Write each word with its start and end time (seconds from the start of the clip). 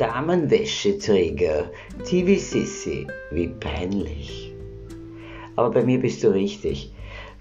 Damenwäscheträger, 0.00 1.70
TV 2.06 2.40
Sissi, 2.40 3.06
wie 3.32 3.48
peinlich. 3.48 4.50
Aber 5.56 5.70
bei 5.72 5.82
mir 5.82 6.00
bist 6.00 6.24
du 6.24 6.28
richtig. 6.28 6.90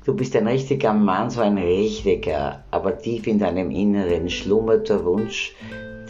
Du 0.05 0.13
bist 0.13 0.35
ein 0.35 0.45
richtiger 0.45 0.93
Mann, 0.93 1.29
so 1.29 1.39
ein 1.39 1.57
richtiger, 1.57 2.65
aber 2.69 2.97
tief 2.97 3.27
in 3.27 3.39
deinem 3.39 3.71
Inneren 3.71 4.29
schlummert 4.29 4.89
der 4.89 5.05
Wunsch, 5.05 5.55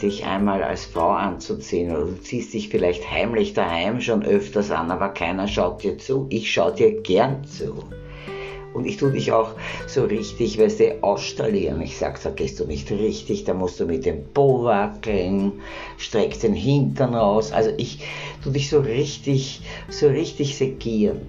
dich 0.02 0.25
einmal 0.25 0.64
als 0.64 0.86
Frau 0.86 1.10
anzuziehen 1.12 1.89
du 1.89 2.20
ziehst 2.20 2.56
dich 2.56 2.70
vielleicht 2.70 3.11
heimlich 3.11 3.54
daheim 3.54 4.02
schon 4.02 4.24
öfters 4.24 4.71
an, 4.71 4.89
aber 4.89 5.10
keiner 5.10 5.47
schaut 5.47 5.84
dir 5.84 6.00
zu. 6.00 6.25
Ich 6.32 6.52
schau 6.52 6.71
dir 6.71 7.00
gern 7.04 7.43
zu. 7.43 7.75
Und 8.74 8.86
ich 8.86 8.98
tue 8.98 9.12
dich 9.12 9.32
auch 9.32 9.52
so 9.88 10.04
richtig, 10.04 10.60
weißt 10.60 10.80
du, 10.80 11.04
ausstalieren. 11.04 11.82
Ich 11.82 11.98
sag, 11.98 12.21
da 12.21 12.30
gehst 12.30 12.60
du 12.60 12.66
nicht 12.66 12.92
richtig, 12.92 13.43
da 13.43 13.54
musst 13.54 13.80
du 13.80 13.86
mit 13.86 14.06
dem 14.06 14.24
Po 14.34 14.64
wackeln, 14.64 15.54
streck 15.98 16.39
den 16.39 16.54
Hintern 16.54 17.16
raus. 17.16 17.52
Also 17.52 17.71
ich 17.78 18.04
tue 18.43 18.52
dich 18.52 18.70
so 18.70 18.79
richtig, 18.79 19.62
so 19.90 20.07
richtig 20.07 20.57
segieren. 20.57 21.21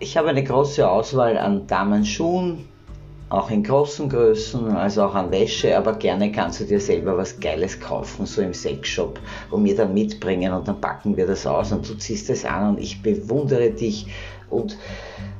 Ich 0.00 0.16
habe 0.16 0.28
eine 0.28 0.44
große 0.44 0.88
Auswahl 0.88 1.36
an 1.36 1.66
Damenschuhen, 1.66 2.68
auch 3.30 3.50
in 3.50 3.62
großen 3.62 4.08
Größen, 4.08 4.68
also 4.76 5.02
auch 5.02 5.14
an 5.14 5.30
Wäsche, 5.30 5.76
aber 5.76 5.94
gerne 5.94 6.32
kannst 6.32 6.60
du 6.60 6.64
dir 6.64 6.80
selber 6.80 7.16
was 7.16 7.38
Geiles 7.40 7.78
kaufen, 7.78 8.24
so 8.24 8.40
im 8.40 8.54
Sexshop 8.54 9.18
und 9.50 9.64
mir 9.64 9.76
dann 9.76 9.92
mitbringen 9.92 10.52
und 10.52 10.66
dann 10.66 10.80
packen 10.80 11.16
wir 11.16 11.26
das 11.26 11.46
aus 11.46 11.72
und 11.72 11.86
du 11.88 11.94
ziehst 11.94 12.30
es 12.30 12.44
an 12.44 12.70
und 12.70 12.80
ich 12.80 13.02
bewundere 13.02 13.70
dich 13.70 14.06
und 14.50 14.76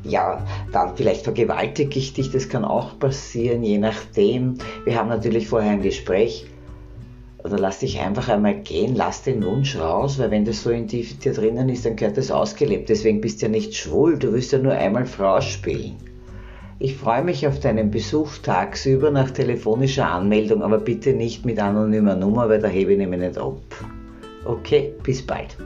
ja, 0.05 0.45
dann 0.73 0.97
vielleicht 0.97 1.25
vergewaltige 1.25 1.99
ich 1.99 2.13
dich, 2.13 2.31
das 2.31 2.49
kann 2.49 2.65
auch 2.65 2.99
passieren, 2.99 3.63
je 3.63 3.79
nachdem. 3.79 4.55
Wir 4.85 4.97
haben 4.97 5.09
natürlich 5.09 5.49
vorher 5.49 5.73
ein 5.73 5.83
Gespräch 5.83 6.47
oder 7.43 7.59
lass 7.59 7.81
dich 7.81 8.01
einfach 8.01 8.29
einmal 8.29 8.55
gehen, 8.61 8.95
lass 8.97 9.23
den 9.23 9.45
Wunsch 9.45 9.79
raus, 9.79 10.19
weil 10.19 10.31
wenn 10.31 10.45
das 10.45 10.63
so 10.63 10.71
in 10.71 10.87
dir 10.87 11.05
drinnen 11.33 11.69
ist, 11.69 11.87
dann 11.87 11.97
gehört 11.97 12.17
das 12.17 12.31
ausgelebt. 12.31 12.89
Deswegen 12.89 13.21
bist 13.21 13.41
du 13.41 13.47
ja 13.47 13.53
nicht 13.53 13.75
schwul, 13.75 14.19
du 14.19 14.33
willst 14.33 14.53
ja 14.53 14.59
nur 14.59 14.73
einmal 14.73 15.07
Frau 15.07 15.41
spielen. 15.41 15.97
Ich 16.81 16.97
freue 16.97 17.25
mich 17.25 17.47
auf 17.47 17.59
deinen 17.59 17.91
Besuch 17.91 18.39
tagsüber 18.39 19.11
nach 19.11 19.33
telefonischer 19.33 20.09
Anmeldung, 20.09 20.63
aber 20.63 20.79
bitte 20.79 21.13
nicht 21.13 21.45
mit 21.45 21.59
anonymer 21.59 22.15
Nummer, 22.15 22.49
weil 22.49 22.61
da 22.61 22.69
hebe 22.69 22.93
ich 22.93 22.99
nämlich 22.99 23.21
nicht 23.21 23.39
ab. 23.39 23.61
Okay, 24.45 24.93
bis 25.03 25.27
bald. 25.27 25.57